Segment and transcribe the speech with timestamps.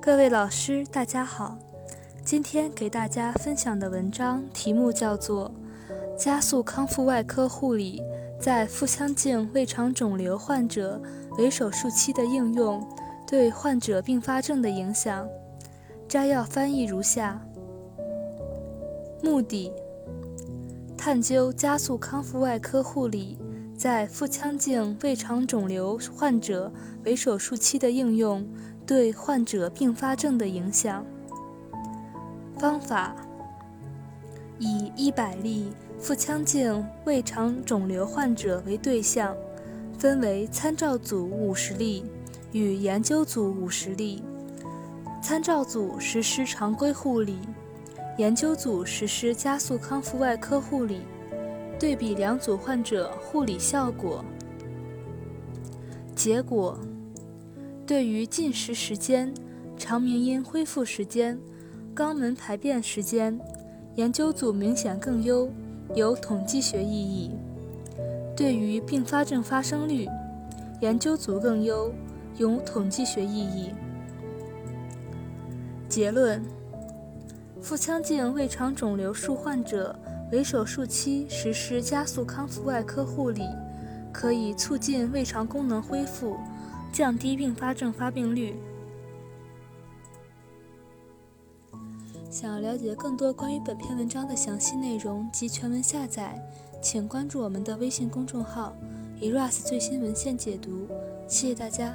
[0.00, 1.58] 各位老师，大家好。
[2.24, 5.50] 今天给大家分享的文章题目叫做
[6.16, 8.00] 《加速康复外科护理
[8.40, 11.00] 在腹腔镜胃肠肿瘤患者
[11.36, 12.86] 围手术期的应用
[13.26, 15.26] 对患者并发症的影响》。
[16.06, 17.44] 摘要翻译如下：
[19.22, 19.72] 目的，
[20.96, 23.36] 探究加速康复外科护理
[23.76, 26.72] 在腹腔镜胃肠肿瘤患者
[27.04, 28.46] 围手术期的应用。
[28.88, 31.04] 对患者并发症的影响。
[32.58, 33.14] 方法：
[34.58, 39.36] 以一百例腹腔镜胃肠肿瘤患者为对象，
[39.98, 42.02] 分为参照组五十例
[42.52, 44.24] 与研究组五十例。
[45.22, 47.40] 参照组实施常规护理，
[48.16, 51.02] 研究组实施加速康复外科护理。
[51.78, 54.24] 对比两组患者护理效果。
[56.16, 56.78] 结果。
[57.88, 59.32] 对于进食时间、
[59.78, 61.38] 肠鸣音恢复时间、
[61.96, 63.40] 肛门排便时间，
[63.94, 65.50] 研究组明显更优，
[65.94, 67.30] 有统计学意义。
[68.36, 70.06] 对于并发症发生率，
[70.82, 71.90] 研究组更优，
[72.36, 73.70] 有统计学意义。
[75.88, 76.44] 结论：
[77.58, 79.98] 腹腔镜胃肠肿瘤术患者
[80.30, 83.44] 为手术期实施加速康复外科护理，
[84.12, 86.36] 可以促进胃肠功能恢复。
[86.98, 88.56] 降低并发症发病率。
[92.28, 96.36] 想要了解更多关于本篇文章的详细内容及全文下载，
[96.82, 98.76] 请关注我们的微信公众号
[99.20, 100.88] “eras 最新文献解读”。
[101.28, 101.94] 谢谢大家。